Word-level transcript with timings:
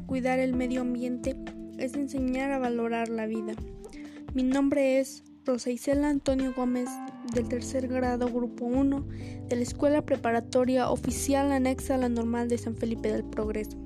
cuidar 0.00 0.38
el 0.38 0.54
medio 0.54 0.80
ambiente 0.80 1.36
es 1.78 1.94
enseñar 1.94 2.52
a 2.52 2.58
valorar 2.58 3.08
la 3.08 3.26
vida. 3.26 3.54
Mi 4.34 4.42
nombre 4.42 5.00
es 5.00 5.24
Rosa 5.44 5.70
Isela 5.70 6.08
Antonio 6.08 6.52
Gómez 6.54 6.88
del 7.34 7.48
tercer 7.48 7.88
grado 7.88 8.28
grupo 8.28 8.64
1 8.64 9.06
de 9.48 9.56
la 9.56 9.62
Escuela 9.62 10.02
Preparatoria 10.02 10.90
Oficial 10.90 11.52
Anexa 11.52 11.96
a 11.96 11.98
la 11.98 12.08
Normal 12.08 12.48
de 12.48 12.58
San 12.58 12.76
Felipe 12.76 13.12
del 13.12 13.24
Progreso. 13.24 13.76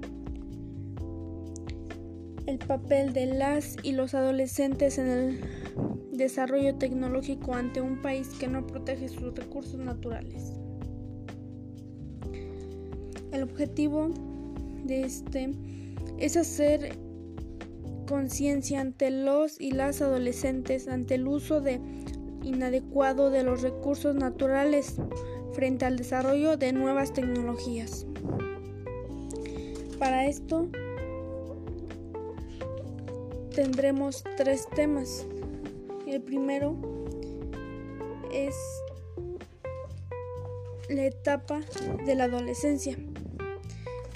El 2.47 2.59
papel 2.59 3.13
de 3.13 3.27
las 3.27 3.77
y 3.83 3.93
los 3.93 4.15
adolescentes 4.15 4.99
en 4.99 5.09
el 5.09 5.41
desarrollo 6.13 6.77
tecnológico 6.77 7.55
ante 7.55 7.81
un 7.81 8.01
país 8.01 8.29
que 8.41 8.49
no 8.49 8.67
protege 8.67 9.09
sus 9.09 9.35
recursos 9.35 9.79
naturales. 9.79 10.53
El 13.33 13.43
objetivo 13.43 14.11
de 14.85 15.03
este 15.03 15.51
es 16.19 16.37
hacer 16.37 16.99
conciencia 18.07 18.81
ante 18.81 19.11
los 19.11 19.61
y 19.61 19.71
las 19.71 20.01
adolescentes 20.01 20.89
ante 20.89 21.15
el 21.15 21.29
uso 21.29 21.61
de 21.61 21.81
inadecuado 22.43 23.31
de 23.31 23.43
los 23.43 23.63
recursos 23.63 24.15
naturales 24.15 24.97
frente 25.53 25.85
al 25.85 25.97
desarrollo 25.97 26.57
de 26.57 26.73
nuevas 26.73 27.13
tecnologías. 27.13 28.07
Para 29.99 30.27
esto 30.27 30.69
tendremos 33.55 34.25
tres 34.37 34.69
temas. 34.75 35.27
El 36.07 36.23
primero 36.23 36.77
es 38.33 38.55
la 40.89 41.05
etapa 41.05 41.61
de 42.07 42.15
la 42.15 42.25
adolescencia. 42.25 42.97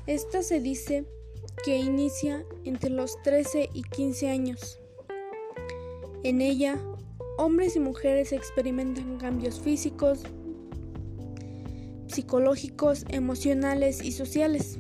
Esta 0.06 0.42
se 0.42 0.61
dice 0.61 1.05
que 1.64 1.78
inicia 1.78 2.44
entre 2.64 2.91
los 2.91 3.20
13 3.22 3.70
y 3.72 3.82
15 3.82 4.28
años. 4.28 4.78
En 6.24 6.41
ella, 6.41 6.78
hombres 7.38 7.77
y 7.77 7.80
mujeres 7.80 8.32
experimentan 8.32 9.19
cambios 9.19 9.60
físicos, 9.60 10.22
psicológicos, 12.06 13.04
emocionales 13.08 14.02
y 14.02 14.12
sociales. 14.12 14.78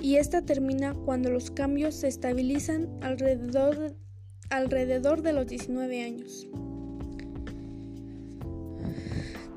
Y 0.00 0.16
esta 0.16 0.42
termina 0.42 0.94
cuando 0.94 1.30
los 1.30 1.50
cambios 1.50 1.94
se 1.94 2.08
estabilizan 2.08 2.88
alrededor, 3.02 3.94
de 5.22 5.32
los 5.32 5.46
19 5.46 6.02
años. 6.02 6.48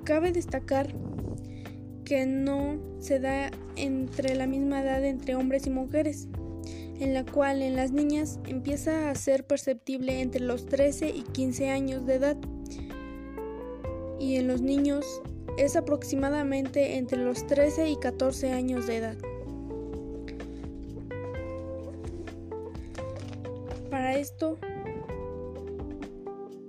Cabe 0.03 0.31
destacar 0.31 0.93
que 2.05 2.25
no 2.25 2.79
se 2.99 3.19
da 3.19 3.51
entre 3.75 4.35
la 4.35 4.47
misma 4.47 4.81
edad 4.81 5.03
entre 5.03 5.35
hombres 5.35 5.67
y 5.67 5.71
mujeres, 5.71 6.27
en 6.99 7.13
la 7.13 7.25
cual 7.25 7.61
en 7.61 7.75
las 7.75 7.91
niñas 7.91 8.39
empieza 8.47 9.09
a 9.09 9.15
ser 9.15 9.45
perceptible 9.45 10.21
entre 10.21 10.41
los 10.41 10.67
13 10.67 11.09
y 11.09 11.23
15 11.23 11.69
años 11.69 12.05
de 12.05 12.13
edad 12.13 12.37
y 14.19 14.37
en 14.37 14.47
los 14.47 14.61
niños 14.61 15.05
es 15.57 15.75
aproximadamente 15.75 16.97
entre 16.97 17.17
los 17.17 17.45
13 17.47 17.89
y 17.89 17.97
14 17.97 18.51
años 18.51 18.87
de 18.87 18.97
edad. 18.97 19.17
Para 23.89 24.17
esto 24.17 24.57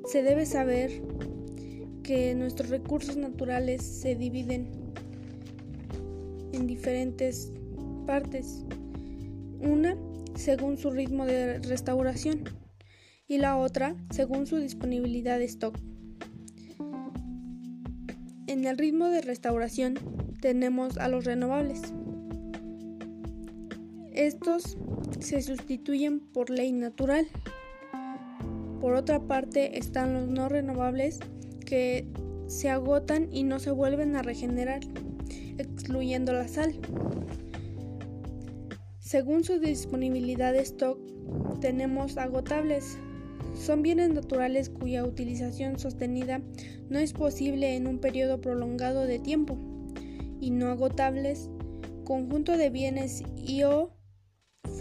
se 0.06 0.23
debe 0.23 0.47
saber 0.47 1.03
que 2.03 2.34
nuestros 2.34 2.71
recursos 2.71 3.17
naturales 3.17 3.83
se 3.83 4.15
dividen 4.15 4.86
en 6.57 6.67
diferentes 6.67 7.53
partes. 8.07 8.65
Una 9.61 9.97
según 10.34 10.77
su 10.77 10.91
ritmo 10.91 11.25
de 11.27 11.59
restauración 11.61 12.44
y 13.28 13.39
la 13.39 13.56
otra 13.56 13.97
según 14.11 14.47
su 14.47 14.56
disponibilidad 14.56 15.39
de 15.39 15.45
stock. 15.45 15.78
En 18.47 18.65
el 18.65 18.78
ritmo 18.78 19.06
de 19.06 19.22
restauración 19.22 19.95
tenemos 20.41 20.99
a 20.99 21.09
los 21.09 21.25
renovables. 21.25 21.83
Estos 24.12 24.78
se 25.21 25.43
sustituyen 25.43 26.21
por 26.21 26.50
ley 26.50 26.72
natural. 26.72 27.27
Por 28.81 28.95
otra 28.95 29.21
parte 29.21 29.78
están 29.78 30.15
los 30.15 30.28
no 30.28 30.49
renovables 30.49 31.19
que 31.65 32.06
se 32.47 32.71
agotan 32.71 33.28
y 33.33 33.43
no 33.43 33.59
se 33.59 33.72
vuelven 33.72 34.15
a 34.16 34.22
regenerar 34.22 34.81
excluyendo 35.86 36.32
la 36.32 36.48
sal. 36.48 36.74
Según 38.98 39.44
su 39.44 39.60
disponibilidad 39.60 40.52
de 40.52 40.62
stock, 40.62 40.98
tenemos 41.60 42.19
agotables. 42.19 42.98
Son 43.54 43.82
bienes 43.82 44.10
naturales 44.10 44.69
cuya 44.69 45.04
utilización 45.04 45.78
sostenida 45.78 46.41
no 46.91 46.98
es 46.98 47.12
posible 47.12 47.76
en 47.76 47.86
un 47.86 48.00
periodo 48.00 48.41
prolongado 48.41 49.06
de 49.06 49.20
tiempo. 49.20 49.56
Y 50.41 50.50
no 50.50 50.72
agotables, 50.72 51.50
conjunto 52.04 52.56
de 52.56 52.68
bienes 52.70 53.22
y 53.36 53.62
o 53.62 53.92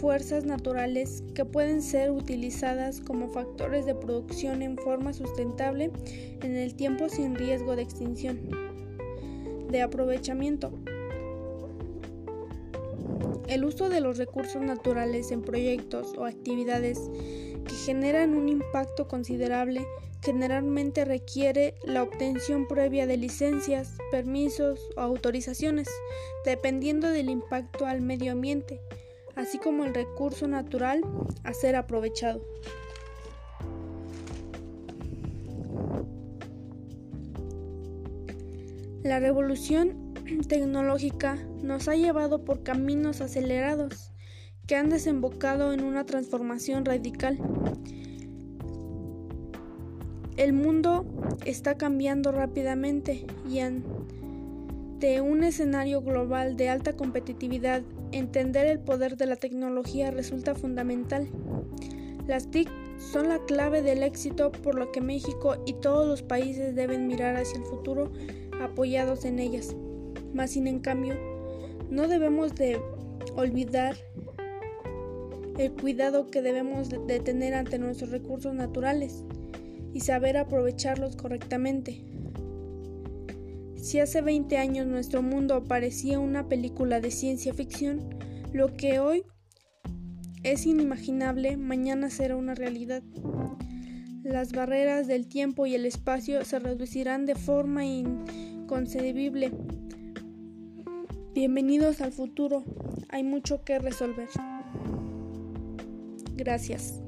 fuerzas 0.00 0.44
naturales 0.44 1.22
que 1.36 1.44
pueden 1.44 1.82
ser 1.82 2.10
utilizadas 2.10 3.00
como 3.00 3.28
factores 3.28 3.86
de 3.86 3.94
producción 3.94 4.60
en 4.60 4.76
forma 4.76 5.12
sustentable 5.12 5.92
en 6.42 6.56
el 6.56 6.74
tiempo 6.74 7.08
sin 7.08 7.36
riesgo 7.36 7.76
de 7.76 7.82
extinción 7.82 8.40
de 9.70 9.82
aprovechamiento. 9.82 10.72
El 13.48 13.64
uso 13.64 13.88
de 13.88 14.00
los 14.00 14.18
recursos 14.18 14.60
naturales 14.60 15.30
en 15.30 15.42
proyectos 15.42 16.14
o 16.18 16.24
actividades 16.24 16.98
que 17.64 17.74
generan 17.84 18.34
un 18.34 18.48
impacto 18.48 19.06
considerable 19.06 19.86
generalmente 20.22 21.04
requiere 21.04 21.74
la 21.84 22.02
obtención 22.02 22.66
previa 22.66 23.06
de 23.06 23.16
licencias, 23.16 23.96
permisos 24.10 24.80
o 24.96 25.00
autorizaciones, 25.00 25.88
dependiendo 26.44 27.08
del 27.08 27.30
impacto 27.30 27.86
al 27.86 28.00
medio 28.00 28.32
ambiente, 28.32 28.80
así 29.36 29.58
como 29.58 29.84
el 29.84 29.94
recurso 29.94 30.48
natural 30.48 31.02
a 31.44 31.54
ser 31.54 31.76
aprovechado. 31.76 32.42
La 39.04 39.20
revolución 39.20 40.05
tecnológica 40.48 41.38
nos 41.62 41.88
ha 41.88 41.94
llevado 41.94 42.44
por 42.44 42.62
caminos 42.62 43.20
acelerados 43.20 44.12
que 44.66 44.74
han 44.74 44.90
desembocado 44.90 45.72
en 45.72 45.84
una 45.84 46.04
transformación 46.04 46.84
radical. 46.84 47.38
El 50.36 50.52
mundo 50.52 51.06
está 51.44 51.76
cambiando 51.76 52.32
rápidamente 52.32 53.24
y 53.48 53.60
ante 53.60 55.20
un 55.20 55.44
escenario 55.44 56.02
global 56.02 56.56
de 56.56 56.68
alta 56.68 56.94
competitividad, 56.94 57.82
entender 58.12 58.66
el 58.66 58.80
poder 58.80 59.16
de 59.16 59.26
la 59.26 59.36
tecnología 59.36 60.10
resulta 60.10 60.54
fundamental. 60.54 61.28
Las 62.26 62.50
TIC 62.50 62.68
son 62.98 63.28
la 63.28 63.38
clave 63.46 63.82
del 63.82 64.02
éxito 64.02 64.50
por 64.50 64.74
lo 64.74 64.90
que 64.90 65.00
México 65.00 65.56
y 65.64 65.74
todos 65.74 66.06
los 66.06 66.22
países 66.22 66.74
deben 66.74 67.06
mirar 67.06 67.36
hacia 67.36 67.58
el 67.58 67.64
futuro 67.64 68.10
apoyados 68.60 69.24
en 69.24 69.38
ellas. 69.38 69.76
Más 70.34 70.50
sin 70.50 70.66
en 70.66 70.80
cambio, 70.80 71.14
no 71.90 72.08
debemos 72.08 72.54
de 72.54 72.80
olvidar 73.34 73.96
el 75.58 75.72
cuidado 75.72 76.26
que 76.30 76.42
debemos 76.42 76.88
de 76.90 77.20
tener 77.20 77.54
ante 77.54 77.78
nuestros 77.78 78.10
recursos 78.10 78.54
naturales 78.54 79.24
y 79.92 80.00
saber 80.00 80.36
aprovecharlos 80.36 81.16
correctamente. 81.16 82.04
Si 83.76 84.00
hace 84.00 84.20
20 84.20 84.58
años 84.58 84.86
nuestro 84.86 85.22
mundo 85.22 85.64
parecía 85.64 86.18
una 86.18 86.48
película 86.48 87.00
de 87.00 87.10
ciencia 87.10 87.54
ficción, 87.54 88.16
lo 88.52 88.74
que 88.76 88.98
hoy 88.98 89.22
es 90.42 90.66
inimaginable 90.66 91.56
mañana 91.56 92.10
será 92.10 92.36
una 92.36 92.54
realidad. 92.54 93.02
Las 94.22 94.52
barreras 94.52 95.06
del 95.06 95.28
tiempo 95.28 95.66
y 95.66 95.74
el 95.74 95.86
espacio 95.86 96.44
se 96.44 96.58
reducirán 96.58 97.26
de 97.26 97.36
forma 97.36 97.84
inconcebible. 97.84 99.52
Bienvenidos 101.36 102.00
al 102.00 102.12
futuro. 102.12 102.64
Hay 103.10 103.22
mucho 103.22 103.62
que 103.62 103.78
resolver. 103.78 104.30
Gracias. 106.34 107.02